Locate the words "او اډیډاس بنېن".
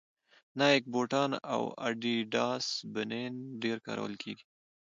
1.53-3.33